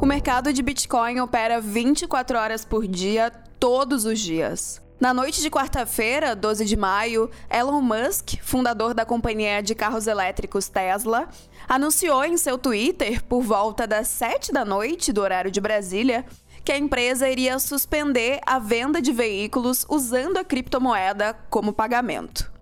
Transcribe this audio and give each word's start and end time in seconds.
O 0.00 0.06
mercado 0.06 0.52
de 0.52 0.62
Bitcoin 0.62 1.18
opera 1.18 1.60
24 1.60 2.38
horas 2.38 2.64
por 2.64 2.86
dia, 2.86 3.32
todos 3.58 4.04
os 4.04 4.20
dias. 4.20 4.80
Na 5.00 5.12
noite 5.12 5.42
de 5.42 5.50
quarta-feira, 5.50 6.36
12 6.36 6.64
de 6.64 6.76
maio, 6.76 7.28
Elon 7.50 7.80
Musk, 7.80 8.36
fundador 8.40 8.94
da 8.94 9.04
companhia 9.04 9.60
de 9.60 9.74
carros 9.74 10.06
elétricos 10.06 10.68
Tesla, 10.68 11.28
anunciou 11.68 12.24
em 12.24 12.36
seu 12.36 12.56
Twitter, 12.56 13.24
por 13.24 13.42
volta 13.42 13.88
das 13.88 14.06
7 14.06 14.52
da 14.52 14.64
noite 14.64 15.12
do 15.12 15.20
horário 15.20 15.50
de 15.50 15.60
Brasília, 15.60 16.24
que 16.64 16.70
a 16.70 16.78
empresa 16.78 17.28
iria 17.28 17.58
suspender 17.58 18.38
a 18.46 18.60
venda 18.60 19.02
de 19.02 19.10
veículos 19.10 19.84
usando 19.88 20.36
a 20.36 20.44
criptomoeda 20.44 21.34
como 21.50 21.72
pagamento. 21.72 22.57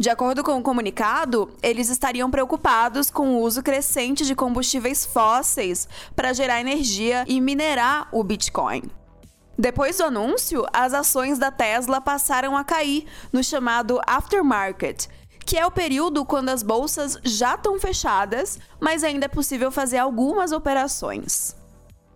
De 0.00 0.08
acordo 0.08 0.42
com 0.42 0.56
o 0.56 0.62
comunicado, 0.62 1.50
eles 1.62 1.90
estariam 1.90 2.30
preocupados 2.30 3.10
com 3.10 3.34
o 3.34 3.40
uso 3.42 3.62
crescente 3.62 4.24
de 4.24 4.34
combustíveis 4.34 5.04
fósseis 5.04 5.86
para 6.16 6.32
gerar 6.32 6.58
energia 6.58 7.22
e 7.28 7.38
minerar 7.38 8.08
o 8.10 8.24
Bitcoin. 8.24 8.84
Depois 9.58 9.98
do 9.98 10.04
anúncio, 10.04 10.64
as 10.72 10.94
ações 10.94 11.38
da 11.38 11.50
Tesla 11.50 12.00
passaram 12.00 12.56
a 12.56 12.64
cair 12.64 13.04
no 13.30 13.44
chamado 13.44 14.00
aftermarket, 14.06 15.06
que 15.44 15.58
é 15.58 15.66
o 15.66 15.70
período 15.70 16.24
quando 16.24 16.48
as 16.48 16.62
bolsas 16.62 17.18
já 17.22 17.54
estão 17.54 17.78
fechadas, 17.78 18.58
mas 18.80 19.04
ainda 19.04 19.26
é 19.26 19.28
possível 19.28 19.70
fazer 19.70 19.98
algumas 19.98 20.50
operações. 20.50 21.59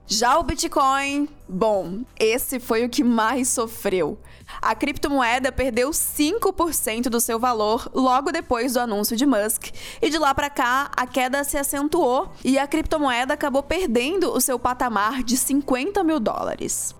Já 0.06 0.38
o 0.38 0.42
Bitcoin, 0.42 1.26
bom, 1.48 2.02
esse 2.20 2.60
foi 2.60 2.84
o 2.84 2.90
que 2.90 3.02
mais 3.02 3.48
sofreu. 3.48 4.18
A 4.60 4.74
criptomoeda 4.74 5.50
perdeu 5.50 5.90
5% 5.90 7.04
do 7.04 7.18
seu 7.20 7.38
valor 7.38 7.90
logo 7.94 8.30
depois 8.30 8.74
do 8.74 8.80
anúncio 8.80 9.16
de 9.16 9.24
Musk, 9.24 9.68
e 10.02 10.10
de 10.10 10.18
lá 10.18 10.34
para 10.34 10.50
cá 10.50 10.90
a 10.94 11.06
queda 11.06 11.42
se 11.42 11.56
acentuou 11.56 12.30
e 12.44 12.58
a 12.58 12.66
criptomoeda 12.66 13.32
acabou 13.32 13.62
perdendo 13.62 14.30
o 14.30 14.40
seu 14.42 14.58
patamar 14.58 15.22
de 15.22 15.38
50 15.38 16.04
mil 16.04 16.20
dólares. 16.20 16.94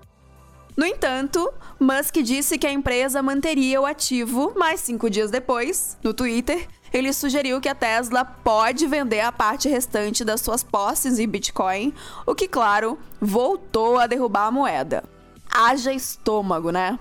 No 0.77 0.84
entanto, 0.84 1.53
Musk 1.78 2.17
disse 2.17 2.58
que 2.58 2.67
a 2.67 2.72
empresa 2.72 3.22
manteria 3.22 3.80
o 3.80 3.86
ativo, 3.86 4.53
mas 4.56 4.81
cinco 4.81 5.08
dias 5.08 5.31
depois, 5.31 5.97
no 6.03 6.12
Twitter, 6.12 6.66
ele 6.92 7.12
sugeriu 7.12 7.61
que 7.61 7.69
a 7.69 7.75
Tesla 7.75 8.25
pode 8.25 8.86
vender 8.86 9.20
a 9.20 9.31
parte 9.31 9.69
restante 9.69 10.25
das 10.25 10.41
suas 10.41 10.64
posses 10.64 11.19
em 11.19 11.28
Bitcoin, 11.28 11.94
o 12.27 12.34
que, 12.34 12.48
claro, 12.48 12.98
voltou 13.20 13.98
a 13.98 14.06
derrubar 14.06 14.47
a 14.47 14.50
moeda. 14.50 15.05
Haja 15.48 15.92
estômago, 15.92 16.70
né? 16.70 16.98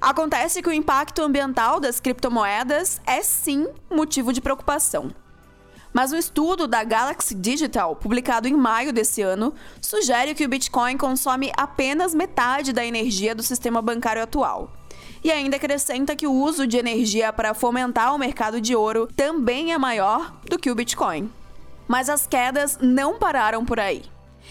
Acontece 0.00 0.60
que 0.60 0.68
o 0.68 0.72
impacto 0.72 1.22
ambiental 1.22 1.80
das 1.80 2.00
criptomoedas 2.00 3.00
é 3.06 3.22
sim 3.22 3.66
motivo 3.90 4.32
de 4.32 4.40
preocupação. 4.40 5.10
Mas 5.94 6.12
um 6.12 6.16
estudo 6.16 6.66
da 6.66 6.82
Galaxy 6.82 7.36
Digital, 7.36 7.94
publicado 7.94 8.48
em 8.48 8.52
maio 8.52 8.92
desse 8.92 9.22
ano, 9.22 9.54
sugere 9.80 10.34
que 10.34 10.44
o 10.44 10.48
Bitcoin 10.48 10.98
consome 10.98 11.52
apenas 11.56 12.12
metade 12.12 12.72
da 12.72 12.84
energia 12.84 13.32
do 13.32 13.44
sistema 13.44 13.80
bancário 13.80 14.20
atual 14.20 14.72
e 15.22 15.30
ainda 15.30 15.56
acrescenta 15.56 16.16
que 16.16 16.26
o 16.26 16.32
uso 16.32 16.66
de 16.66 16.76
energia 16.76 17.32
para 17.32 17.54
fomentar 17.54 18.12
o 18.12 18.18
mercado 18.18 18.60
de 18.60 18.74
ouro 18.74 19.08
também 19.14 19.72
é 19.72 19.78
maior 19.78 20.34
do 20.50 20.58
que 20.58 20.68
o 20.70 20.74
Bitcoin. 20.74 21.30
Mas 21.86 22.08
as 22.08 22.26
quedas 22.26 22.76
não 22.82 23.16
pararam 23.16 23.64
por 23.64 23.78
aí. 23.78 24.02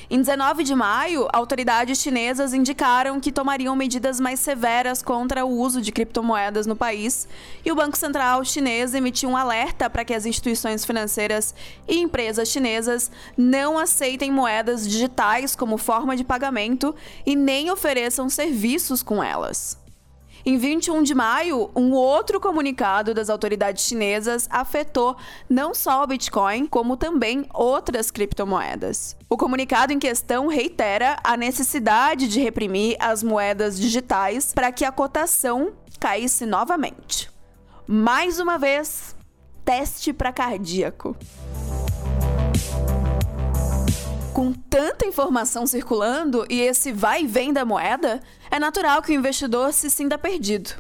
Em 0.10 0.20
19 0.20 0.64
de 0.64 0.76
maio, 0.76 1.28
autoridades 1.32 2.00
chinesas 2.00 2.54
indicaram 2.54 3.20
que 3.20 3.32
tomariam 3.32 3.76
medidas 3.76 4.20
mais 4.20 4.40
severas 4.40 5.02
contra 5.02 5.46
o 5.46 5.50
uso 5.50 5.82
de 5.82 5.92
criptomoedas 5.92 6.66
no 6.66 6.76
país, 6.76 7.28
e 7.66 7.72
o 7.72 7.76
Banco 7.76 7.98
Central 7.98 8.44
chinês 8.44 8.94
emitiu 8.94 9.30
um 9.30 9.38
alerta 9.38 9.90
para 9.90 10.04
que 10.04 10.14
as 10.14 10.26
instituições 10.26 10.86
financeiras 10.86 11.54
e 11.88 12.00
empresas 12.00 12.50
chinesas 12.50 13.12
não 13.38 13.78
aceitem 13.78 14.32
moedas 14.32 14.88
digitais 14.88 15.56
como 15.56 15.78
forma 15.78 16.16
de 16.16 16.24
pagamento 16.24 16.96
e 17.26 17.36
nem 17.36 17.72
ofereçam 17.72 18.30
serviços 18.30 19.02
com 19.02 19.24
elas. 19.24 19.83
Em 20.46 20.58
21 20.58 21.04
de 21.04 21.16
maio, 21.16 21.72
um 21.74 21.94
outro 21.94 22.38
comunicado 22.38 23.14
das 23.14 23.30
autoridades 23.30 23.86
chinesas 23.86 24.46
afetou 24.52 25.16
não 25.50 25.74
só 25.74 26.04
o 26.04 26.08
Bitcoin, 26.08 26.68
como 26.68 26.98
também 26.98 27.46
outras 27.54 28.12
criptomoedas. 28.12 29.16
O 29.30 29.38
comunicado 29.38 29.94
em 29.94 30.00
questão 30.00 30.48
reitera 30.48 31.18
a 31.24 31.38
necessidade 31.38 32.28
de 32.28 32.42
reprimir 32.42 32.98
as 33.00 33.24
moedas 33.24 33.80
digitais 33.80 34.52
para 34.54 34.70
que 34.70 34.84
a 34.84 34.92
cotação 34.92 35.72
caísse 35.98 36.46
novamente. 36.46 37.32
Mais 37.88 38.38
uma 38.38 38.58
vez, 38.58 39.16
teste 39.64 40.12
para 40.12 40.34
cardíaco. 40.34 41.16
Com 44.34 44.52
tanta 44.52 45.06
informação 45.06 45.68
circulando 45.68 46.44
e 46.50 46.60
esse 46.60 46.92
vai 46.92 47.22
e 47.22 47.28
vem 47.28 47.54
da 47.54 47.64
moeda, 47.64 48.20
é 48.50 48.58
natural 48.58 49.00
que 49.00 49.12
o 49.12 49.16
investidor 49.16 49.72
se 49.72 49.92
sinta 49.92 50.18
perdido. 50.18 50.72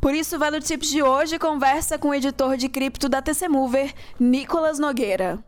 Por 0.00 0.14
isso, 0.14 0.36
o 0.36 0.38
Value 0.38 0.60
Tips 0.60 0.88
de 0.88 1.02
hoje 1.02 1.36
conversa 1.36 1.98
com 1.98 2.10
o 2.10 2.14
editor 2.14 2.56
de 2.56 2.68
cripto 2.68 3.08
da 3.08 3.20
TC 3.20 3.48
Mover, 3.48 3.92
Nicolas 4.18 4.78
Nogueira. 4.78 5.42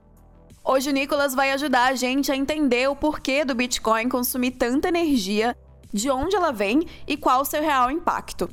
Hoje 0.65 0.91
o 0.91 0.93
Nicolas 0.93 1.37
vai 1.37 1.53
ajudar 1.53 1.84
a 1.84 1.95
gente 1.95 2.33
a 2.33 2.37
entender 2.37 2.89
o 2.89 2.97
porquê 2.97 3.45
do 3.45 3.55
Bitcoin 3.55 4.09
consumir 4.09 4.51
tanta 4.51 4.89
energia, 4.89 5.56
de 5.93 6.11
onde 6.11 6.34
ela 6.34 6.51
vem 6.51 6.84
e 7.06 7.17
qual 7.17 7.43
o 7.43 7.45
seu 7.45 7.62
real 7.62 7.93
impacto. 7.93 8.51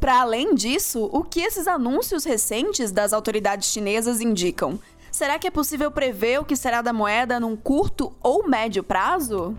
Para 0.00 0.22
além 0.22 0.56
disso, 0.56 1.08
o 1.12 1.22
que 1.22 1.40
esses 1.40 1.68
anúncios 1.68 2.24
recentes 2.24 2.90
das 2.90 3.12
autoridades 3.12 3.68
chinesas 3.68 4.20
indicam? 4.20 4.80
Será 5.20 5.38
que 5.38 5.46
é 5.46 5.50
possível 5.50 5.90
prever 5.90 6.40
o 6.40 6.46
que 6.46 6.56
será 6.56 6.80
da 6.80 6.94
moeda 6.94 7.38
num 7.38 7.54
curto 7.54 8.10
ou 8.22 8.48
médio 8.48 8.82
prazo? 8.82 9.54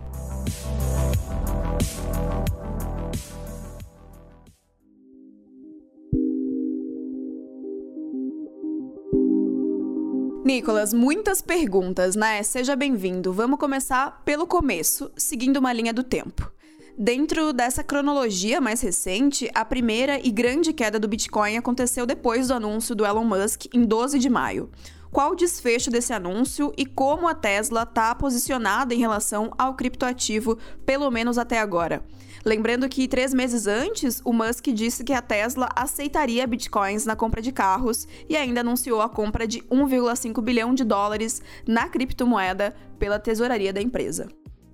Nicolas, 10.44 10.92
muitas 10.92 11.40
perguntas, 11.40 12.16
né? 12.16 12.42
Seja 12.42 12.74
bem-vindo. 12.74 13.32
Vamos 13.32 13.60
começar 13.60 14.20
pelo 14.24 14.48
começo, 14.48 15.12
seguindo 15.16 15.58
uma 15.58 15.72
linha 15.72 15.92
do 15.92 16.02
tempo. 16.02 16.50
Dentro 16.98 17.52
dessa 17.52 17.84
cronologia 17.84 18.60
mais 18.60 18.80
recente, 18.80 19.48
a 19.54 19.64
primeira 19.64 20.18
e 20.26 20.32
grande 20.32 20.72
queda 20.72 20.98
do 20.98 21.06
Bitcoin 21.06 21.56
aconteceu 21.56 22.04
depois 22.04 22.48
do 22.48 22.54
anúncio 22.54 22.96
do 22.96 23.06
Elon 23.06 23.24
Musk 23.24 23.66
em 23.72 23.84
12 23.84 24.18
de 24.18 24.28
maio 24.28 24.68
qual 25.12 25.32
o 25.32 25.36
desfecho 25.36 25.90
desse 25.90 26.12
anúncio 26.12 26.72
e 26.76 26.86
como 26.86 27.28
a 27.28 27.34
Tesla 27.34 27.82
está 27.82 28.14
posicionada 28.14 28.94
em 28.94 28.98
relação 28.98 29.52
ao 29.58 29.74
criptoativo, 29.74 30.58
pelo 30.86 31.10
menos 31.10 31.36
até 31.36 31.60
agora. 31.60 32.02
Lembrando 32.44 32.88
que 32.88 33.06
três 33.06 33.32
meses 33.32 33.68
antes, 33.68 34.20
o 34.24 34.32
Musk 34.32 34.66
disse 34.68 35.04
que 35.04 35.12
a 35.12 35.22
Tesla 35.22 35.68
aceitaria 35.76 36.46
bitcoins 36.46 37.04
na 37.04 37.14
compra 37.14 37.40
de 37.40 37.52
carros 37.52 38.08
e 38.28 38.36
ainda 38.36 38.62
anunciou 38.62 39.00
a 39.00 39.08
compra 39.08 39.46
de 39.46 39.60
1,5 39.64 40.42
bilhão 40.42 40.74
de 40.74 40.82
dólares 40.82 41.40
na 41.68 41.88
criptomoeda 41.88 42.74
pela 42.98 43.20
tesouraria 43.20 43.72
da 43.72 43.80
empresa. 43.80 44.28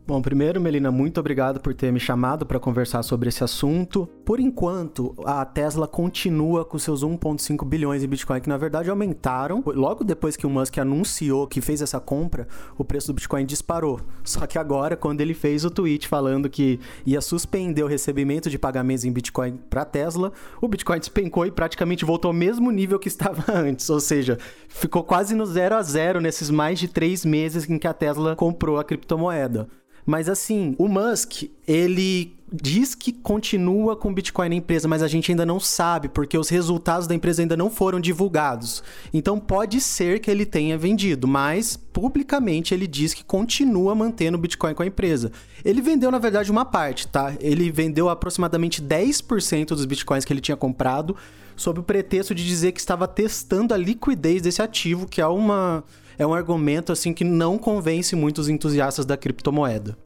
Bom, 0.09 0.23
primeiro, 0.23 0.59
Melina, 0.59 0.91
muito 0.91 1.21
obrigado 1.21 1.61
por 1.61 1.75
ter 1.75 1.93
me 1.93 2.01
chamado 2.01 2.47
para 2.47 2.59
conversar 2.59 3.03
sobre 3.03 3.29
esse 3.29 3.45
assunto. 3.45 4.09
Por 4.25 4.41
enquanto, 4.41 5.15
a 5.23 5.45
Tesla 5.45 5.87
continua 5.87 6.65
com 6.65 6.79
seus 6.79 7.05
1,5 7.05 7.63
bilhões 7.67 8.03
em 8.03 8.09
Bitcoin, 8.09 8.41
que 8.41 8.49
na 8.49 8.57
verdade 8.57 8.89
aumentaram. 8.89 9.63
Logo 9.67 10.05
depois 10.05 10.35
que 10.35 10.47
o 10.47 10.51
Musk 10.51 10.79
anunciou 10.79 11.47
que 11.47 11.61
fez 11.61 11.83
essa 11.83 12.01
compra, 12.01 12.49
o 12.79 12.87
preço 12.87 13.09
do 13.09 13.13
Bitcoin 13.13 13.45
disparou. 13.45 14.01
Só 14.25 14.47
que 14.47 14.59
agora, 14.59 14.97
quando 14.97 15.21
ele 15.21 15.35
fez 15.35 15.63
o 15.67 15.71
tweet 15.71 16.09
falando 16.09 16.49
que 16.49 16.81
ia 17.05 17.21
suspender 17.21 17.83
o 17.83 17.87
recebimento 17.87 18.49
de 18.49 18.59
pagamentos 18.59 19.05
em 19.05 19.13
Bitcoin 19.13 19.59
para 19.69 19.85
Tesla, 19.85 20.33
o 20.59 20.69
Bitcoin 20.69 21.01
despencou 21.01 21.45
e 21.45 21.51
praticamente 21.51 22.07
voltou 22.07 22.31
ao 22.31 22.35
mesmo 22.35 22.71
nível 22.71 22.99
que 22.99 23.09
estava 23.09 23.45
antes. 23.53 23.91
Ou 23.91 24.01
seja, 24.01 24.39
ficou 24.71 25.05
quase 25.05 25.35
no 25.35 25.45
zero 25.45 25.75
a 25.75 25.83
zero 25.83 26.19
nesses 26.19 26.49
mais 26.49 26.79
de 26.79 26.89
três 26.89 27.27
meses 27.27 27.69
em 27.69 27.79
que 27.79 27.87
a 27.87 27.93
Tesla 27.93 28.35
comprou 28.35 28.79
a 28.79 28.85
criptomoeda. 28.85 29.69
Mas 30.09 30.27
assim, 30.27 30.75
o 30.79 30.89
Musk, 30.89 31.51
ele 31.67 32.35
diz 32.51 32.95
que 32.95 33.13
continua 33.13 33.95
com 33.95 34.15
Bitcoin 34.15 34.49
na 34.49 34.55
empresa, 34.55 34.89
mas 34.89 35.03
a 35.03 35.07
gente 35.07 35.31
ainda 35.31 35.45
não 35.45 35.61
sabe, 35.61 36.09
porque 36.09 36.39
os 36.39 36.49
resultados 36.49 37.07
da 37.07 37.15
empresa 37.15 37.43
ainda 37.43 37.55
não 37.59 37.69
foram 37.69 38.01
divulgados. 38.01 38.83
Então 39.13 39.39
pode 39.39 39.83
ser 39.83 40.19
que 40.21 40.31
ele 40.31 40.47
tenha 40.47 40.79
vendido, 40.79 41.29
mas 41.29 41.77
publicamente 41.77 42.73
ele 42.73 42.87
diz 42.87 43.13
que 43.13 43.23
continua 43.23 43.95
mantendo 43.95 44.39
Bitcoin 44.39 44.73
com 44.73 44.83
a 44.83 44.87
empresa. 44.87 45.31
Ele 45.63 45.83
vendeu, 45.83 46.11
na 46.11 46.19
verdade, 46.19 46.51
uma 46.51 46.65
parte, 46.65 47.07
tá? 47.07 47.35
Ele 47.39 47.71
vendeu 47.71 48.09
aproximadamente 48.09 48.81
10% 48.81 49.67
dos 49.67 49.85
Bitcoins 49.85 50.25
que 50.25 50.33
ele 50.33 50.41
tinha 50.41 50.57
comprado, 50.57 51.15
sob 51.55 51.81
o 51.81 51.83
pretexto 51.83 52.35
de 52.35 52.47
dizer 52.47 52.73
que 52.73 52.81
estava 52.81 53.07
testando 53.07 53.75
a 53.75 53.77
liquidez 53.77 54.41
desse 54.41 54.63
ativo, 54.63 55.07
que 55.07 55.21
é 55.21 55.27
uma 55.27 55.85
é 56.19 56.27
um 56.27 56.35
argumento 56.35 56.93
assim 56.93 57.15
que 57.15 57.25
não 57.25 57.57
convence 57.57 58.17
muitos 58.17 58.49
entusiastas 58.49 59.07
da 59.07 59.17
criptomoeda. 59.17 59.97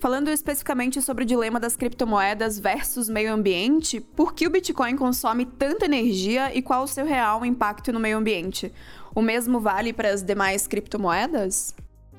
Falando 0.00 0.28
especificamente 0.28 1.02
sobre 1.02 1.24
o 1.24 1.26
dilema 1.26 1.58
das 1.58 1.76
criptomoedas 1.76 2.60
versus 2.60 3.08
meio 3.08 3.32
ambiente, 3.32 4.00
por 4.00 4.32
que 4.32 4.46
o 4.46 4.50
Bitcoin 4.50 4.94
consome 4.94 5.44
tanta 5.44 5.86
energia 5.86 6.54
e 6.56 6.62
qual 6.62 6.84
o 6.84 6.86
seu 6.86 7.04
real 7.04 7.44
impacto 7.44 7.92
no 7.92 7.98
meio 7.98 8.16
ambiente? 8.16 8.72
O 9.12 9.20
mesmo 9.20 9.58
vale 9.58 9.92
para 9.92 10.10
as 10.10 10.22
demais 10.22 10.68
criptomoedas? 10.68 11.74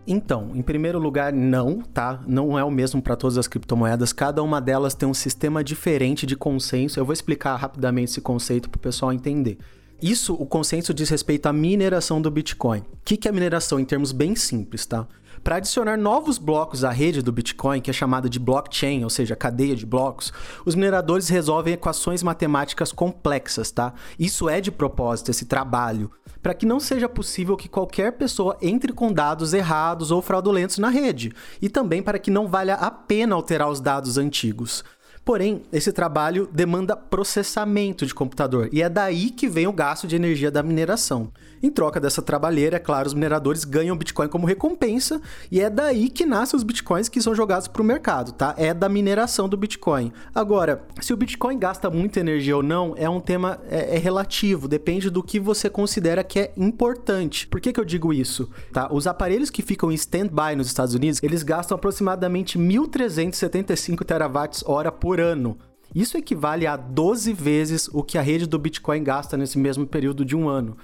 Então, 0.06 0.51
em 0.56 0.62
primeiro 0.62 1.00
lugar, 1.00 1.31
não, 1.31 1.81
tá? 1.81 2.19
Não 2.27 2.59
é 2.59 2.63
o 2.63 2.71
mesmo 2.71 3.01
para 3.01 3.15
todas 3.15 3.38
as 3.38 3.47
criptomoedas. 3.47 4.12
Cada 4.12 4.44
uma 4.44 4.59
delas 4.59 4.94
tem 4.94 5.07
um 5.07 5.13
sistema 5.13 5.63
diferente 5.63 6.25
de 6.25 6.36
consenso. 6.36 7.00
Eu 7.00 7.06
vou 7.06 7.13
explicar 7.13 7.56
rapidamente 7.56 8.09
esse 8.09 8.19
conceito 8.19 8.69
para 8.69 8.77
o 8.77 8.81
pessoal 8.81 9.13
entender. 9.13 9.57
Isso, 10.01 10.34
o 10.34 10.46
consenso 10.46 10.94
diz 10.94 11.10
respeito 11.10 11.48
à 11.48 11.54
mineração 11.54 12.22
do 12.22 12.31
Bitcoin. 12.31 12.80
O 12.80 12.86
que 13.04 13.28
é 13.28 13.31
mineração 13.31 13.80
em 13.80 13.86
termos 13.86 14.13
bem 14.13 14.34
simples, 14.34 14.86
tá? 14.86 15.06
Para 15.44 15.57
adicionar 15.57 15.98
novos 15.98 16.38
blocos 16.38 16.84
à 16.84 16.90
rede 16.90 17.22
do 17.22 17.31
Bitcoin, 17.31 17.81
que 17.81 17.90
é 17.90 17.94
chamada 17.94 18.30
de 18.30 18.40
blockchain, 18.40 19.04
ou 19.04 19.10
seja, 19.10 19.36
cadeia 19.36 19.75
de 19.75 19.86
blocos, 19.86 20.31
os 20.66 20.75
mineradores 20.75 21.28
resolvem 21.28 21.74
equações 21.74 22.24
matemáticas 22.24 22.92
complexas, 22.92 23.72
tá? 23.72 23.94
Isso 24.18 24.48
é 24.50 24.62
de 24.62 24.72
propósito, 24.72 25.31
esse 25.31 25.46
trabalho, 25.46 26.12
para 26.42 26.54
que 26.54 26.66
não 26.66 26.80
seja 26.80 27.10
possível 27.10 27.57
que 27.57 27.68
qualquer 27.69 28.13
pessoa 28.13 28.57
entre 28.62 28.94
com 28.94 29.12
dados 29.12 29.54
errados 29.54 30.12
ou 30.12 30.22
fraudulentos 30.22 30.78
na 30.78 30.90
rede, 30.90 31.34
e 31.62 31.69
também 31.69 32.01
para 32.01 32.19
que 32.19 32.31
não 32.31 32.48
valha 32.48 32.75
a 32.75 32.90
pena 32.90 33.36
alterar 33.36 33.69
os 33.69 33.81
dados 33.81 34.18
antigos. 34.18 34.84
Porém, 35.30 35.62
esse 35.72 35.94
trabalho 35.94 36.50
demanda 36.52 36.98
processamento 36.98 38.04
de 38.04 38.16
computador 38.16 38.68
e 38.72 38.81
é 38.81 38.90
daí 38.90 39.30
que 39.30 39.48
vem 39.48 39.68
o 39.68 39.72
gasto 39.72 40.08
de 40.08 40.16
energia 40.16 40.50
da 40.50 40.64
mineração. 40.64 41.31
Em 41.62 41.70
troca 41.70 42.00
dessa 42.00 42.22
trabalheira, 42.22 42.78
é 42.78 42.80
claro, 42.80 43.06
os 43.06 43.14
mineradores 43.14 43.64
ganham 43.64 43.96
Bitcoin 43.96 44.28
como 44.28 44.48
recompensa 44.48 45.22
e 45.52 45.62
é 45.62 45.70
daí 45.70 46.10
que 46.10 46.26
nascem 46.26 46.58
os 46.58 46.64
Bitcoins 46.64 47.10
que 47.10 47.22
são 47.22 47.36
jogados 47.36 47.68
para 47.68 47.81
o 47.81 47.86
mercado, 47.86 48.31
tá? 48.31 48.56
É 48.58 48.74
da 48.74 48.90
mineração 48.90 49.48
do 49.48 49.56
Bitcoin. 49.56 50.12
Agora, 50.34 50.81
se 51.00 51.14
o 51.14 51.18
Bitcoin 51.18 51.60
gasta 51.60 51.92
muita 51.92 52.22
energia 52.22 52.58
ou 52.58 52.64
não, 52.64 52.96
é 52.98 53.08
um 53.08 53.20
tema 53.20 53.60
é, 53.70 53.98
é 53.98 54.00
relativo, 54.00 54.68
depende 54.68 55.12
do 55.12 55.22
que 55.22 55.40
você 55.40 55.70
considera 55.70 56.24
que 56.24 56.40
é 56.40 56.54
importante. 56.58 57.46
Por 57.46 57.62
que, 57.62 57.72
que 57.72 57.80
eu 57.80 57.86
digo 57.86 58.12
isso? 58.12 58.50
Tá? 58.74 58.90
Os 58.92 59.06
aparelhos 59.06 59.52
que 59.52 59.62
ficam 59.62 59.92
em 59.92 59.96
stand-by 59.96 60.56
nos 60.56 60.66
Estados 60.66 60.96
Unidos, 60.96 61.22
eles 61.22 61.44
gastam 61.44 61.75
aproximadamente 61.75 62.58
1.375 62.58 64.04
terawatts-hora 64.04 64.92
por 64.92 65.19
ano. 65.19 65.57
Isso 65.94 66.18
equivale 66.18 66.68
a 66.68 66.75
12 66.75 67.33
vezes 67.33 67.89
o 67.92 68.04
que 68.04 68.18
a 68.18 68.21
rede 68.21 68.45
do 68.45 68.60
Bitcoin 68.60 69.04
gasta 69.04 69.36
nesse 69.36 69.57
mesmo 69.57 69.88
período 69.88 70.24
de 70.24 70.36
um 70.36 70.48
ano. 70.48 70.77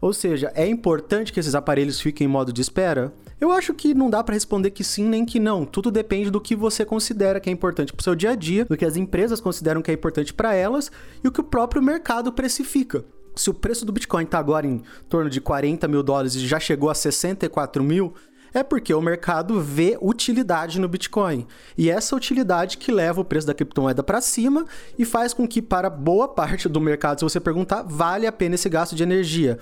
Ou 0.00 0.12
seja, 0.12 0.52
é 0.54 0.66
importante 0.66 1.32
que 1.32 1.40
esses 1.40 1.54
aparelhos 1.54 2.00
fiquem 2.00 2.26
em 2.26 2.30
modo 2.30 2.52
de 2.52 2.60
espera? 2.60 3.12
Eu 3.40 3.52
acho 3.52 3.74
que 3.74 3.94
não 3.94 4.10
dá 4.10 4.22
para 4.22 4.34
responder 4.34 4.70
que 4.70 4.84
sim 4.84 5.04
nem 5.04 5.24
que 5.24 5.40
não. 5.40 5.64
Tudo 5.64 5.90
depende 5.90 6.30
do 6.30 6.40
que 6.40 6.54
você 6.54 6.84
considera 6.84 7.40
que 7.40 7.48
é 7.48 7.52
importante 7.52 7.92
para 7.92 8.00
o 8.00 8.04
seu 8.04 8.14
dia 8.14 8.30
a 8.30 8.34
dia, 8.34 8.64
do 8.64 8.76
que 8.76 8.84
as 8.84 8.96
empresas 8.96 9.40
consideram 9.40 9.82
que 9.82 9.90
é 9.90 9.94
importante 9.94 10.32
para 10.32 10.54
elas 10.54 10.90
e 11.22 11.28
o 11.28 11.32
que 11.32 11.40
o 11.40 11.44
próprio 11.44 11.82
mercado 11.82 12.32
precifica. 12.32 13.04
Se 13.34 13.50
o 13.50 13.54
preço 13.54 13.84
do 13.84 13.92
Bitcoin 13.92 14.24
está 14.24 14.38
agora 14.38 14.66
em 14.66 14.82
torno 15.08 15.30
de 15.30 15.40
40 15.40 15.86
mil 15.86 16.02
dólares 16.02 16.34
e 16.34 16.46
já 16.46 16.58
chegou 16.58 16.90
a 16.90 16.94
64 16.94 17.82
mil, 17.84 18.12
é 18.52 18.62
porque 18.62 18.92
o 18.94 19.00
mercado 19.00 19.60
vê 19.60 19.98
utilidade 20.00 20.80
no 20.80 20.88
Bitcoin. 20.88 21.46
E 21.76 21.90
essa 21.90 22.16
utilidade 22.16 22.78
que 22.78 22.92
leva 22.92 23.20
o 23.20 23.24
preço 23.24 23.46
da 23.46 23.54
criptomoeda 23.54 24.02
para 24.02 24.20
cima 24.20 24.66
e 24.98 25.04
faz 25.04 25.34
com 25.34 25.46
que, 25.46 25.62
para 25.62 25.90
boa 25.90 26.28
parte 26.28 26.68
do 26.68 26.80
mercado, 26.80 27.18
se 27.18 27.24
você 27.24 27.40
perguntar, 27.40 27.82
vale 27.82 28.26
a 28.26 28.32
pena 28.32 28.54
esse 28.54 28.68
gasto 28.68 28.94
de 28.94 29.02
energia. 29.02 29.58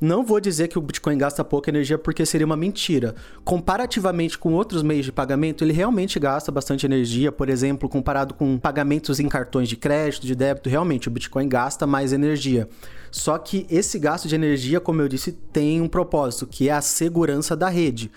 Não 0.00 0.22
vou 0.22 0.38
dizer 0.38 0.68
que 0.68 0.78
o 0.78 0.80
Bitcoin 0.80 1.18
gasta 1.18 1.42
pouca 1.42 1.70
energia 1.70 1.98
porque 1.98 2.24
seria 2.24 2.46
uma 2.46 2.56
mentira. 2.56 3.16
Comparativamente 3.44 4.38
com 4.38 4.52
outros 4.52 4.80
meios 4.80 5.04
de 5.04 5.10
pagamento, 5.10 5.64
ele 5.64 5.72
realmente 5.72 6.20
gasta 6.20 6.52
bastante 6.52 6.86
energia. 6.86 7.32
Por 7.32 7.48
exemplo, 7.48 7.88
comparado 7.88 8.32
com 8.32 8.56
pagamentos 8.58 9.18
em 9.18 9.28
cartões 9.28 9.68
de 9.68 9.76
crédito, 9.76 10.24
de 10.24 10.36
débito, 10.36 10.68
realmente 10.68 11.08
o 11.08 11.10
Bitcoin 11.10 11.48
gasta 11.48 11.84
mais 11.84 12.12
energia. 12.12 12.68
Só 13.10 13.38
que 13.38 13.66
esse 13.68 13.98
gasto 13.98 14.28
de 14.28 14.36
energia, 14.36 14.78
como 14.78 15.02
eu 15.02 15.08
disse, 15.08 15.32
tem 15.32 15.80
um 15.80 15.88
propósito, 15.88 16.46
que 16.46 16.68
é 16.68 16.72
a 16.72 16.80
segurança 16.80 17.56
da 17.56 17.68
rede 17.68 18.08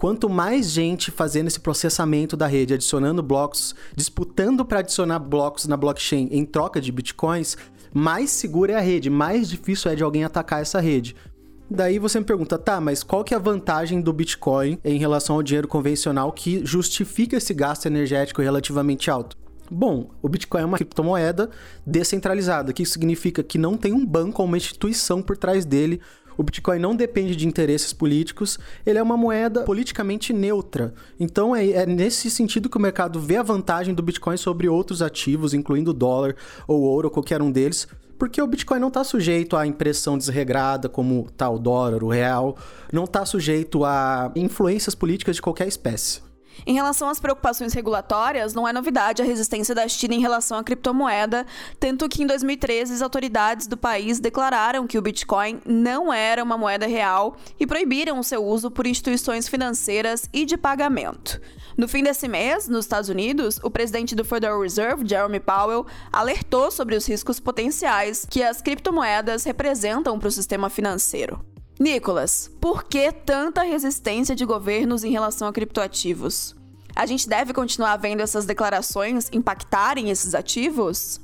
quanto 0.00 0.30
mais 0.30 0.70
gente 0.70 1.10
fazendo 1.10 1.48
esse 1.48 1.60
processamento 1.60 2.34
da 2.34 2.46
rede, 2.46 2.72
adicionando 2.72 3.22
blocos, 3.22 3.74
disputando 3.94 4.64
para 4.64 4.78
adicionar 4.78 5.18
blocos 5.18 5.66
na 5.66 5.76
blockchain 5.76 6.26
em 6.30 6.42
troca 6.42 6.80
de 6.80 6.90
bitcoins, 6.90 7.54
mais 7.92 8.30
segura 8.30 8.72
é 8.72 8.76
a 8.76 8.80
rede, 8.80 9.10
mais 9.10 9.50
difícil 9.50 9.90
é 9.90 9.94
de 9.94 10.02
alguém 10.02 10.24
atacar 10.24 10.62
essa 10.62 10.80
rede. 10.80 11.14
Daí 11.70 11.98
você 11.98 12.18
me 12.18 12.24
pergunta, 12.24 12.56
tá, 12.56 12.80
mas 12.80 13.02
qual 13.02 13.22
que 13.22 13.34
é 13.34 13.36
a 13.36 13.40
vantagem 13.40 14.00
do 14.00 14.12
Bitcoin 14.12 14.78
em 14.82 14.98
relação 14.98 15.36
ao 15.36 15.42
dinheiro 15.42 15.68
convencional 15.68 16.32
que 16.32 16.64
justifica 16.64 17.36
esse 17.36 17.52
gasto 17.52 17.84
energético 17.84 18.40
relativamente 18.40 19.10
alto? 19.10 19.36
Bom, 19.70 20.10
o 20.20 20.28
Bitcoin 20.28 20.62
é 20.62 20.64
uma 20.64 20.76
criptomoeda 20.78 21.48
descentralizada, 21.86 22.72
que 22.72 22.84
significa 22.84 23.40
que 23.40 23.56
não 23.56 23.76
tem 23.76 23.92
um 23.92 24.04
banco 24.04 24.42
ou 24.42 24.48
uma 24.48 24.56
instituição 24.56 25.22
por 25.22 25.36
trás 25.36 25.64
dele. 25.64 26.00
O 26.36 26.42
Bitcoin 26.42 26.78
não 26.78 26.94
depende 26.94 27.36
de 27.36 27.46
interesses 27.46 27.92
políticos, 27.92 28.58
ele 28.84 28.98
é 28.98 29.02
uma 29.02 29.16
moeda 29.16 29.62
politicamente 29.62 30.32
neutra. 30.32 30.94
Então 31.18 31.54
é, 31.54 31.68
é, 31.70 31.86
nesse 31.86 32.30
sentido 32.30 32.68
que 32.68 32.76
o 32.76 32.80
mercado 32.80 33.20
vê 33.20 33.36
a 33.36 33.42
vantagem 33.42 33.94
do 33.94 34.02
Bitcoin 34.02 34.36
sobre 34.36 34.68
outros 34.68 35.02
ativos, 35.02 35.54
incluindo 35.54 35.90
o 35.90 35.94
dólar 35.94 36.34
ou 36.66 36.82
ouro, 36.82 37.08
ou 37.08 37.12
qualquer 37.12 37.42
um 37.42 37.50
deles, 37.50 37.86
porque 38.18 38.40
o 38.42 38.46
Bitcoin 38.46 38.78
não 38.78 38.88
está 38.88 39.02
sujeito 39.02 39.56
à 39.56 39.66
impressão 39.66 40.18
desregrada, 40.18 40.88
como 40.88 41.26
tá 41.36 41.48
o 41.48 41.58
dólar, 41.58 42.04
o 42.04 42.08
real, 42.08 42.56
não 42.92 43.04
está 43.04 43.24
sujeito 43.24 43.84
a 43.84 44.30
influências 44.36 44.94
políticas 44.94 45.36
de 45.36 45.42
qualquer 45.42 45.66
espécie. 45.66 46.29
Em 46.66 46.74
relação 46.74 47.08
às 47.08 47.18
preocupações 47.18 47.72
regulatórias, 47.72 48.54
não 48.54 48.68
é 48.68 48.72
novidade 48.72 49.22
a 49.22 49.24
resistência 49.24 49.74
da 49.74 49.88
China 49.88 50.14
em 50.14 50.20
relação 50.20 50.58
à 50.58 50.64
criptomoeda, 50.64 51.46
tanto 51.78 52.08
que 52.08 52.22
em 52.22 52.26
2013 52.26 52.94
as 52.94 53.02
autoridades 53.02 53.66
do 53.66 53.76
país 53.76 54.20
declararam 54.20 54.86
que 54.86 54.98
o 54.98 55.02
Bitcoin 55.02 55.60
não 55.64 56.12
era 56.12 56.42
uma 56.42 56.58
moeda 56.58 56.86
real 56.86 57.36
e 57.58 57.66
proibiram 57.66 58.18
o 58.18 58.24
seu 58.24 58.44
uso 58.44 58.70
por 58.70 58.86
instituições 58.86 59.48
financeiras 59.48 60.28
e 60.32 60.44
de 60.44 60.56
pagamento. 60.56 61.40
No 61.76 61.88
fim 61.88 62.02
desse 62.02 62.28
mês, 62.28 62.68
nos 62.68 62.84
Estados 62.84 63.08
Unidos, 63.08 63.58
o 63.62 63.70
presidente 63.70 64.14
do 64.14 64.24
Federal 64.24 64.60
Reserve, 64.60 65.06
Jeremy 65.06 65.40
Powell, 65.40 65.86
alertou 66.12 66.70
sobre 66.70 66.94
os 66.94 67.06
riscos 67.06 67.40
potenciais 67.40 68.26
que 68.28 68.42
as 68.42 68.60
criptomoedas 68.60 69.44
representam 69.44 70.18
para 70.18 70.28
o 70.28 70.32
sistema 70.32 70.68
financeiro. 70.68 71.49
Nicolas, 71.80 72.50
por 72.60 72.84
que 72.84 73.10
tanta 73.10 73.62
resistência 73.62 74.36
de 74.36 74.44
governos 74.44 75.02
em 75.02 75.10
relação 75.10 75.48
a 75.48 75.52
criptoativos? 75.52 76.54
A 76.94 77.06
gente 77.06 77.26
deve 77.26 77.54
continuar 77.54 77.96
vendo 77.96 78.20
essas 78.20 78.44
declarações 78.44 79.30
impactarem 79.32 80.10
esses 80.10 80.34
ativos? 80.34 81.22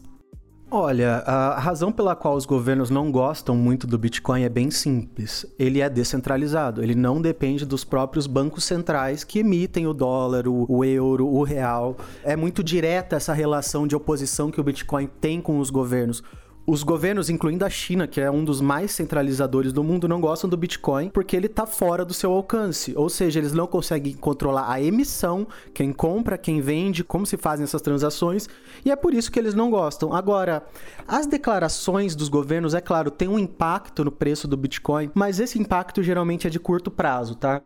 Olha, 0.70 1.18
a 1.26 1.60
razão 1.60 1.92
pela 1.92 2.16
qual 2.16 2.34
os 2.34 2.46
governos 2.46 2.88
não 2.88 3.12
gostam 3.12 3.54
muito 3.54 3.86
do 3.86 3.98
Bitcoin 3.98 4.44
é 4.44 4.48
bem 4.48 4.70
simples. 4.70 5.44
Ele 5.58 5.82
é 5.82 5.90
descentralizado, 5.90 6.82
ele 6.82 6.94
não 6.94 7.20
depende 7.20 7.66
dos 7.66 7.84
próprios 7.84 8.26
bancos 8.26 8.64
centrais 8.64 9.24
que 9.24 9.40
emitem 9.40 9.86
o 9.86 9.92
dólar, 9.92 10.48
o, 10.48 10.64
o 10.68 10.82
euro, 10.82 11.28
o 11.28 11.42
real. 11.42 11.98
É 12.24 12.34
muito 12.34 12.64
direta 12.64 13.14
essa 13.14 13.34
relação 13.34 13.86
de 13.86 13.94
oposição 13.94 14.50
que 14.50 14.60
o 14.60 14.64
Bitcoin 14.64 15.06
tem 15.20 15.38
com 15.38 15.58
os 15.58 15.68
governos. 15.68 16.22
Os 16.68 16.82
governos, 16.82 17.30
incluindo 17.30 17.64
a 17.64 17.70
China, 17.70 18.08
que 18.08 18.20
é 18.20 18.28
um 18.28 18.44
dos 18.44 18.60
mais 18.60 18.90
centralizadores 18.90 19.72
do 19.72 19.84
mundo, 19.84 20.08
não 20.08 20.20
gostam 20.20 20.50
do 20.50 20.56
Bitcoin 20.56 21.10
porque 21.10 21.36
ele 21.36 21.46
está 21.46 21.64
fora 21.64 22.04
do 22.04 22.12
seu 22.12 22.32
alcance. 22.32 22.92
Ou 22.96 23.08
seja, 23.08 23.38
eles 23.38 23.52
não 23.52 23.68
conseguem 23.68 24.14
controlar 24.14 24.68
a 24.68 24.82
emissão, 24.82 25.46
quem 25.72 25.92
compra, 25.92 26.36
quem 26.36 26.60
vende, 26.60 27.04
como 27.04 27.24
se 27.24 27.36
fazem 27.36 27.62
essas 27.62 27.80
transações, 27.80 28.48
e 28.84 28.90
é 28.90 28.96
por 28.96 29.14
isso 29.14 29.30
que 29.30 29.38
eles 29.38 29.54
não 29.54 29.70
gostam. 29.70 30.12
Agora, 30.12 30.66
as 31.06 31.28
declarações 31.28 32.16
dos 32.16 32.28
governos, 32.28 32.74
é 32.74 32.80
claro, 32.80 33.12
tem 33.12 33.28
um 33.28 33.38
impacto 33.38 34.04
no 34.04 34.10
preço 34.10 34.48
do 34.48 34.56
Bitcoin, 34.56 35.08
mas 35.14 35.38
esse 35.38 35.60
impacto 35.60 36.02
geralmente 36.02 36.48
é 36.48 36.50
de 36.50 36.58
curto 36.58 36.90
prazo, 36.90 37.36
tá? 37.36 37.62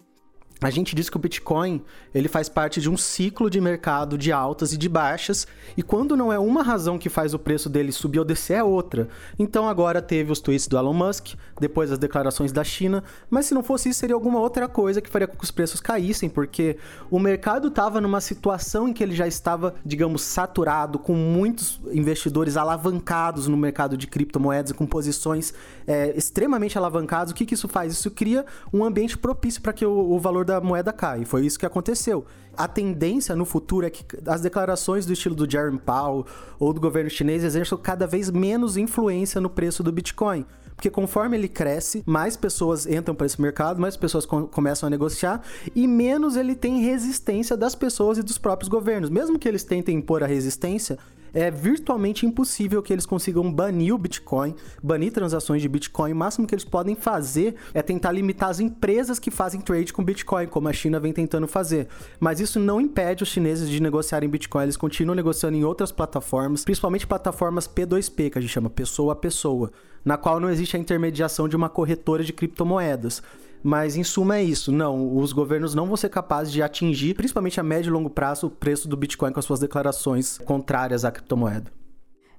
A 0.61 0.71
gente 0.71 0.95
diz 0.95 1.09
que 1.09 1.17
o 1.17 1.21
Bitcoin 1.21 1.83
ele 2.15 2.29
faz 2.29 2.49
parte 2.49 2.81
de 2.81 2.91
um 2.91 2.97
ciclo 2.97 3.49
de 3.49 3.61
mercado 3.61 4.19
de 4.19 4.31
altas 4.31 4.73
e 4.73 4.77
de 4.77 4.89
baixas, 4.89 5.47
e 5.77 5.83
quando 5.83 6.17
não 6.17 6.33
é 6.33 6.39
uma 6.39 6.63
razão 6.63 6.99
que 6.99 7.09
faz 7.09 7.33
o 7.33 7.39
preço 7.39 7.71
dele 7.71 7.93
subir 7.93 8.19
ou 8.19 8.25
descer, 8.25 8.59
é 8.59 8.65
outra. 8.65 9.09
Então 9.39 9.69
agora 9.69 10.03
teve 10.03 10.31
os 10.31 10.41
tweets 10.41 10.67
do 10.67 10.77
Elon 10.77 10.93
Musk, 10.93 11.35
depois 11.59 11.91
as 11.91 11.99
declarações 11.99 12.53
da 12.53 12.63
China, 12.63 13.03
mas 13.31 13.47
se 13.47 13.55
não 13.55 13.63
fosse 13.63 13.89
isso, 13.89 14.01
seria 14.01 14.15
alguma 14.15 14.39
outra 14.39 14.69
coisa 14.69 15.01
que 15.01 15.09
faria 15.09 15.27
com 15.27 15.37
que 15.37 15.45
os 15.45 15.51
preços 15.51 15.81
caíssem, 15.81 16.29
porque 16.29 16.77
o 17.11 17.19
mercado 17.19 17.69
estava 17.69 18.01
numa 18.01 18.21
situação 18.21 18.89
em 18.89 18.93
que 18.93 19.03
ele 19.03 19.15
já 19.15 19.27
estava, 19.27 19.75
digamos, 19.85 20.23
saturado, 20.23 20.99
com 20.99 21.15
muitos 21.15 21.81
investidores 21.93 22.57
alavancados 22.57 23.49
no 23.49 23.57
mercado 23.57 23.97
de 23.97 24.07
criptomoedas, 24.07 24.73
com 24.73 24.87
posições 24.87 25.55
é, 25.87 26.17
extremamente 26.17 26.77
alavancadas. 26.77 27.33
O 27.33 27.35
que, 27.35 27.47
que 27.47 27.55
isso 27.55 27.69
faz? 27.69 27.93
Isso 27.93 28.11
cria 28.11 28.45
um 28.73 28.85
ambiente 28.85 29.17
propício 29.17 29.63
para 29.63 29.73
que 29.73 29.85
o, 29.87 30.13
o 30.13 30.19
valor 30.19 30.45
da 30.51 30.61
moeda 30.61 30.93
cai. 30.93 31.25
Foi 31.25 31.47
isso 31.47 31.59
que 31.59 31.67
aconteceu. 31.67 32.27
A 32.57 32.67
tendência 32.67 33.37
no 33.37 33.45
futuro 33.45 33.87
é 33.87 33.91
que 33.91 34.05
as 34.27 34.41
declarações 34.41 35.07
do 35.07 35.13
estilo 35.13 35.35
do 35.35 35.51
Jeremy 35.51 35.79
Powell 35.79 36.27
ou 36.59 36.73
do 36.73 36.81
governo 36.81 37.09
chinês 37.09 37.45
exerçam 37.45 37.79
cada 37.79 38.07
vez 38.07 38.31
menos 38.31 38.77
influência 38.77 39.41
no 39.41 39.49
preço 39.49 39.83
do 39.83 39.93
Bitcoin. 39.93 40.45
Porque 40.75 40.91
conforme 40.91 41.37
ele 41.37 41.49
cresce, 41.49 42.03
mais 42.07 42.37
pessoas 42.37 42.87
entram 42.87 43.15
para 43.15 43.27
esse 43.27 43.41
mercado, 43.41 43.81
mais 43.81 43.97
pessoas 43.97 44.25
com 44.27 44.47
começam 44.47 44.87
a 44.87 44.91
negociar 44.91 45.43
e 45.75 45.87
menos 45.87 46.37
ele 46.37 46.55
tem 46.55 46.81
resistência 46.81 47.57
das 47.57 47.75
pessoas 47.75 48.19
e 48.19 48.23
dos 48.23 48.39
próprios 48.39 48.69
governos. 48.69 49.11
Mesmo 49.11 49.39
que 49.39 49.47
eles 49.47 49.63
tentem 49.63 49.99
impor 49.99 50.25
a 50.25 50.27
resistência, 50.27 50.99
é 51.33 51.51
virtualmente 51.51 52.27
impossível 52.27 52.83
que 52.83 52.93
eles 52.93 53.07
consigam 53.07 53.53
banir 53.53 53.95
o 53.95 53.99
Bitcoin, 53.99 54.55
banir 54.83 55.13
transações 55.13 55.63
de 55.63 55.69
Bitcoin. 55.69 56.13
O 56.13 56.17
máximo 56.17 56.47
que 56.47 56.55
eles 56.55 56.65
podem 56.65 56.95
fazer 56.95 57.55
é 57.75 57.83
tentar 57.83 58.13
limitar 58.13 58.51
as 58.51 58.61
empresas 58.61 59.19
que 59.19 59.31
fazem 59.31 59.61
trade 59.61 59.93
com 59.93 60.05
Bitcoin, 60.05 60.47
como 60.47 60.69
a 60.69 60.73
China 60.73 61.01
vem 61.01 61.13
tentando 61.13 61.47
fazer. 61.47 61.89
Mas 62.19 62.41
isso 62.41 62.59
não 62.59 62.81
impede 62.81 63.23
os 63.23 63.29
chineses 63.29 63.69
de 63.69 63.81
negociarem 63.81 64.29
Bitcoin, 64.29 64.65
eles 64.65 64.77
continuam 64.77 65.15
negociando 65.15 65.57
em 65.57 65.65
outras 65.65 65.93
plataformas, 65.93 66.65
principalmente 66.65 67.07
plataformas 67.07 67.69
P2P, 67.69 68.31
que 68.31 68.39
a 68.39 68.41
gente 68.41 68.53
chama 68.53 68.71
pessoa 68.71 69.13
a 69.13 69.17
pessoa, 69.17 69.71
na 70.05 70.17
qual 70.17 70.41
não 70.41 70.51
existe 70.51 70.77
a 70.77 70.81
intermediação 70.81 71.49
de 71.49 71.57
uma 71.57 71.69
corretora 71.69 72.25
de 72.25 72.33
criptomoedas. 72.33 73.23
Mas 73.63 73.97
em 73.97 74.05
suma 74.05 74.37
é 74.37 74.43
isso. 74.43 74.73
Não, 74.73 75.17
os 75.17 75.33
governos 75.33 75.75
não 75.75 75.87
vão 75.87 75.97
ser 75.97 76.09
capazes 76.09 76.53
de 76.53 76.63
atingir, 76.63 77.15
principalmente 77.15 77.61
a 77.61 77.63
médio 77.63 77.91
e 77.91 77.93
longo 77.93 78.11
prazo, 78.11 78.47
o 78.47 78.51
preço 78.51 78.89
do 78.89 78.97
Bitcoin 78.97 79.33
com 79.33 79.39
as 79.39 79.45
suas 79.45 79.61
declarações 79.61 80.39
contrárias 80.39 81.05
à 81.05 81.11
criptomoeda. 81.11 81.71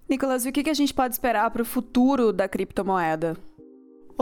Nicolas, 0.10 0.46
e 0.46 0.50
o 0.50 0.52
que 0.52 0.70
a 0.70 0.74
gente 0.74 0.94
pode 0.94 1.14
esperar 1.14 1.50
para 1.52 1.62
o 1.62 1.66
futuro 1.66 2.34
da 2.34 2.48
criptomoeda? 2.48 3.38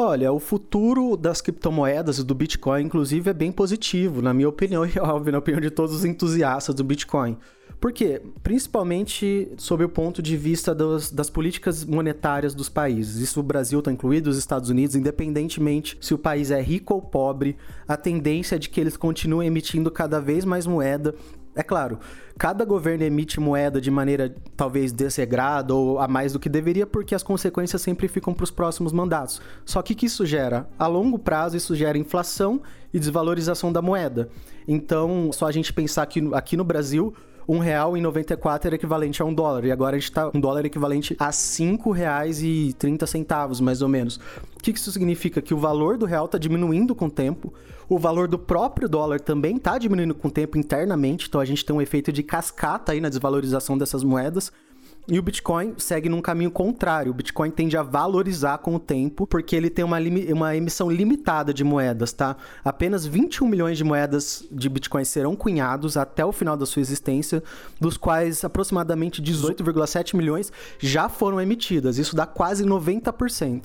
Olha, 0.02 0.32
o 0.32 0.40
futuro 0.40 1.18
das 1.18 1.42
criptomoedas 1.42 2.20
e 2.20 2.24
do 2.24 2.34
Bitcoin, 2.34 2.86
inclusive, 2.86 3.32
é 3.32 3.34
bem 3.34 3.52
positivo, 3.52 4.22
na 4.22 4.34
minha 4.34 4.48
opinião 4.48 4.86
e, 4.88 4.98
óbvio, 4.98 5.34
na 5.34 5.40
opinião 5.40 5.60
de 5.60 5.70
todos 5.70 5.94
os 5.94 6.06
entusiastas 6.06 6.74
do 6.74 6.86
Bitcoin. 6.86 7.36
Por 7.82 7.92
quê? 7.92 8.22
Principalmente 8.42 9.52
sob 9.58 9.84
o 9.84 9.90
ponto 9.90 10.22
de 10.22 10.38
vista 10.38 10.74
dos, 10.74 11.12
das 11.12 11.30
políticas 11.30 11.84
monetárias 11.84 12.56
dos 12.56 12.70
países. 12.70 13.18
Isso 13.18 13.42
o 13.42 13.44
Brasil 13.44 13.80
está 13.80 13.92
incluído, 13.92 14.30
os 14.30 14.38
Estados 14.38 14.70
Unidos, 14.70 14.96
independentemente 14.96 15.98
se 16.00 16.14
o 16.14 16.18
país 16.18 16.50
é 16.50 16.62
rico 16.62 16.94
ou 16.94 17.02
pobre, 17.02 17.58
a 17.86 17.98
tendência 17.98 18.56
é 18.56 18.58
de 18.60 18.70
que 18.70 18.80
eles 18.80 18.96
continuem 18.96 19.48
emitindo 19.48 19.92
cada 19.92 20.22
vez 20.22 20.46
mais 20.46 20.66
moeda 20.66 21.14
é 21.56 21.64
claro, 21.64 22.00
cada 22.38 22.64
governo 22.64 23.04
emite 23.04 23.40
moeda 23.40 23.82
de 23.82 23.90
maneira 23.90 24.34
talvez 24.56 24.92
desregrada 24.92 25.74
ou 25.74 26.00
a 26.00 26.08
mais 26.08 26.34
do 26.34 26.40
que 26.40 26.48
deveria, 26.48 26.86
porque 26.86 27.16
as 27.16 27.24
consequências 27.24 27.82
sempre 27.82 28.08
ficam 28.08 28.34
para 28.34 28.44
os 28.44 28.52
próximos 28.52 28.94
mandatos. 28.94 29.42
Só 29.66 29.82
que 29.82 29.94
o 29.94 29.96
que 29.96 30.06
isso 30.06 30.26
gera? 30.26 30.70
A 30.78 30.88
longo 30.88 31.18
prazo, 31.18 31.58
isso 31.58 31.76
gera 31.76 31.98
inflação 31.98 32.62
e 32.94 33.00
desvalorização 33.00 33.74
da 33.74 33.82
moeda. 33.82 34.30
Então, 34.68 35.32
só 35.34 35.48
a 35.48 35.52
gente 35.52 35.74
pensar 35.74 36.06
que 36.06 36.22
aqui 36.34 36.56
no 36.56 36.64
Brasil, 36.64 37.14
um 37.50 37.58
real 37.58 37.98
em 37.98 38.02
94 38.02 38.68
era 38.68 38.76
equivalente 38.76 39.24
a 39.24 39.26
um 39.26 39.34
dólar. 39.34 39.66
E 39.66 39.72
agora 39.72 39.96
a 39.96 40.00
gente 40.00 40.12
tá 40.12 40.30
um 40.32 40.40
dólar 40.40 40.68
equivalente 40.68 41.16
a 41.18 41.32
cinco 41.32 41.90
reais 41.90 42.44
e 42.44 42.76
30 42.78 43.08
centavos, 43.08 43.60
mais 43.60 43.82
ou 43.82 43.90
menos. 43.90 44.18
O 44.56 44.62
que 44.62 44.70
isso 44.70 44.92
significa? 44.92 45.42
Que 45.42 45.52
o 45.52 45.58
valor 45.58 45.98
do 45.98 46.06
real 46.06 46.26
está 46.26 46.38
diminuindo 46.38 46.94
com 46.94 47.08
o 47.08 47.10
tempo, 47.10 47.52
o 47.90 47.98
valor 47.98 48.28
do 48.28 48.38
próprio 48.38 48.88
dólar 48.88 49.20
também 49.20 49.56
está 49.56 49.80
diminuindo 49.80 50.14
com 50.14 50.28
o 50.28 50.32
tempo 50.32 50.60
internamente, 50.60 51.28
então 51.28 51.42
a 51.42 51.46
gente 51.46 51.66
tem 51.66 51.76
um 51.76 51.82
efeito 51.82 52.12
de 52.12 52.22
cascata 52.22 52.92
aí 52.92 53.02
na 53.02 53.10
desvalorização 53.10 53.76
dessas 53.76 54.04
moedas. 54.04 54.52
E 55.12 55.18
o 55.18 55.24
Bitcoin 55.24 55.74
segue 55.80 56.08
num 56.08 56.22
caminho 56.22 56.52
contrário. 56.52 57.12
O 57.12 57.16
Bitcoin 57.16 57.50
tende 57.50 57.76
a 57.76 57.82
valorizar 57.82 58.60
com 58.60 58.76
o 58.76 58.80
tempo, 58.80 59.26
porque 59.26 59.56
ele 59.56 59.68
tem 59.68 59.84
uma, 59.84 59.98
uma 60.32 60.56
emissão 60.56 60.88
limitada 60.88 61.52
de 61.52 61.64
moedas, 61.64 62.14
tá? 62.14 62.38
Apenas 62.64 63.08
21 63.08 63.48
milhões 63.48 63.76
de 63.76 63.84
moedas 63.84 64.46
de 64.52 64.70
Bitcoin 64.70 65.04
serão 65.04 65.36
cunhados 65.36 65.98
até 65.98 66.24
o 66.24 66.32
final 66.32 66.56
da 66.56 66.66
sua 66.66 66.82
existência, 66.82 67.44
dos 67.82 67.98
quais 67.98 68.44
aproximadamente 68.46 69.20
18,7 69.20 70.16
milhões 70.16 70.52
já 70.78 71.10
foram 71.10 71.42
emitidas. 71.42 71.98
Isso 71.98 72.16
dá 72.16 72.28
quase 72.28 72.64
90%. 72.64 73.64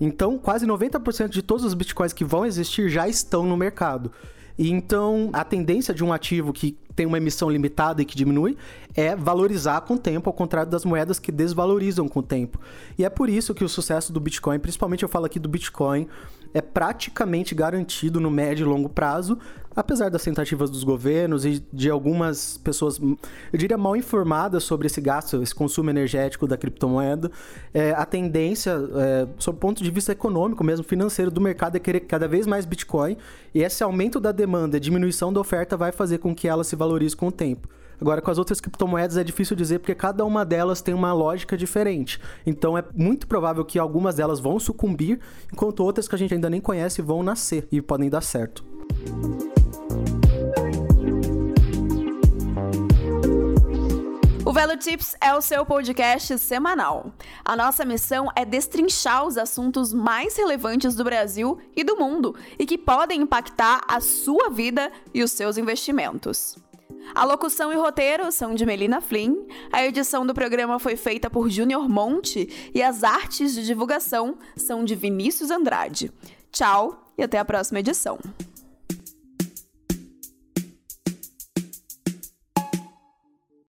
Então, 0.00 0.38
quase 0.38 0.66
90% 0.66 1.28
de 1.28 1.42
todos 1.42 1.62
os 1.62 1.74
Bitcoins 1.74 2.14
que 2.14 2.24
vão 2.24 2.46
existir 2.46 2.88
já 2.88 3.06
estão 3.06 3.44
no 3.44 3.56
mercado. 3.56 4.10
E 4.58 4.70
então, 4.70 5.28
a 5.34 5.44
tendência 5.44 5.92
de 5.92 6.02
um 6.02 6.10
ativo 6.10 6.54
que 6.54 6.78
tem 6.96 7.06
uma 7.06 7.18
emissão 7.18 7.50
limitada 7.50 8.00
e 8.00 8.04
que 8.04 8.16
diminui 8.16 8.56
é 8.94 9.14
valorizar 9.14 9.82
com 9.82 9.94
o 9.94 9.98
tempo, 9.98 10.30
ao 10.30 10.32
contrário 10.32 10.70
das 10.70 10.84
moedas 10.84 11.18
que 11.18 11.30
desvalorizam 11.30 12.08
com 12.08 12.20
o 12.20 12.22
tempo. 12.22 12.58
E 12.98 13.04
é 13.04 13.10
por 13.10 13.28
isso 13.28 13.54
que 13.54 13.62
o 13.62 13.68
sucesso 13.68 14.10
do 14.10 14.18
Bitcoin, 14.18 14.58
principalmente 14.58 15.02
eu 15.02 15.08
falo 15.08 15.26
aqui 15.26 15.38
do 15.38 15.48
Bitcoin, 15.48 16.08
é 16.54 16.62
praticamente 16.62 17.54
garantido 17.54 18.18
no 18.18 18.30
médio 18.30 18.64
e 18.64 18.68
longo 18.68 18.88
prazo, 18.88 19.38
apesar 19.76 20.10
das 20.10 20.24
tentativas 20.24 20.70
dos 20.70 20.82
governos 20.82 21.44
e 21.44 21.62
de 21.70 21.90
algumas 21.90 22.56
pessoas, 22.56 22.98
eu 22.98 23.58
diria, 23.58 23.76
mal 23.76 23.94
informadas 23.94 24.64
sobre 24.64 24.86
esse 24.86 25.00
gasto, 25.00 25.42
esse 25.42 25.54
consumo 25.54 25.90
energético 25.90 26.46
da 26.46 26.56
criptomoeda, 26.56 27.30
é, 27.74 27.92
a 27.92 28.06
tendência, 28.06 28.72
é, 28.72 29.28
sob 29.38 29.56
o 29.56 29.60
ponto 29.60 29.84
de 29.84 29.90
vista 29.90 30.12
econômico, 30.12 30.64
mesmo 30.64 30.84
financeiro, 30.84 31.30
do 31.30 31.40
mercado 31.40 31.76
é 31.76 31.78
querer 31.78 32.00
cada 32.00 32.26
vez 32.26 32.46
mais 32.46 32.64
Bitcoin, 32.64 33.18
e 33.54 33.62
esse 33.62 33.84
aumento 33.84 34.18
da 34.18 34.32
demanda 34.32 34.78
e 34.78 34.80
diminuição 34.80 35.30
da 35.32 35.40
oferta 35.40 35.76
vai 35.76 35.92
fazer 35.92 36.18
com 36.18 36.34
que 36.34 36.48
ela 36.48 36.64
se 36.64 36.74
valorize 36.74 37.14
com 37.14 37.28
o 37.28 37.32
tempo. 37.32 37.68
Agora, 38.00 38.20
com 38.20 38.30
as 38.30 38.38
outras 38.38 38.60
criptomoedas 38.60 39.16
é 39.16 39.24
difícil 39.24 39.56
dizer 39.56 39.78
porque 39.78 39.94
cada 39.94 40.24
uma 40.24 40.44
delas 40.44 40.82
tem 40.82 40.94
uma 40.94 41.12
lógica 41.12 41.56
diferente. 41.56 42.20
Então, 42.44 42.76
é 42.76 42.84
muito 42.94 43.26
provável 43.26 43.64
que 43.64 43.78
algumas 43.78 44.16
delas 44.16 44.38
vão 44.38 44.58
sucumbir, 44.60 45.18
enquanto 45.50 45.80
outras 45.80 46.06
que 46.06 46.14
a 46.14 46.18
gente 46.18 46.34
ainda 46.34 46.50
nem 46.50 46.60
conhece 46.60 47.00
vão 47.00 47.22
nascer 47.22 47.66
e 47.72 47.80
podem 47.80 48.10
dar 48.10 48.20
certo. 48.20 48.64
Velo 54.56 54.74
Tips 54.74 55.14
é 55.20 55.34
o 55.34 55.42
seu 55.42 55.66
podcast 55.66 56.38
semanal. 56.38 57.12
A 57.44 57.54
nossa 57.54 57.84
missão 57.84 58.32
é 58.34 58.42
destrinchar 58.42 59.26
os 59.26 59.36
assuntos 59.36 59.92
mais 59.92 60.34
relevantes 60.34 60.94
do 60.94 61.04
Brasil 61.04 61.58
e 61.76 61.84
do 61.84 61.98
mundo 61.98 62.34
e 62.58 62.64
que 62.64 62.78
podem 62.78 63.20
impactar 63.20 63.82
a 63.86 64.00
sua 64.00 64.48
vida 64.48 64.90
e 65.12 65.22
os 65.22 65.30
seus 65.30 65.58
investimentos. 65.58 66.56
A 67.14 67.22
locução 67.26 67.70
e 67.70 67.76
roteiro 67.76 68.32
são 68.32 68.54
de 68.54 68.64
Melina 68.64 69.02
Flynn, 69.02 69.46
a 69.70 69.84
edição 69.84 70.24
do 70.26 70.32
programa 70.32 70.78
foi 70.78 70.96
feita 70.96 71.28
por 71.28 71.50
Júnior 71.50 71.86
Monte 71.86 72.70
e 72.74 72.82
as 72.82 73.04
artes 73.04 73.52
de 73.52 73.62
divulgação 73.66 74.38
são 74.56 74.86
de 74.86 74.94
Vinícius 74.94 75.50
Andrade. 75.50 76.10
Tchau 76.50 77.12
e 77.18 77.22
até 77.22 77.38
a 77.38 77.44
próxima 77.44 77.80
edição. 77.80 78.18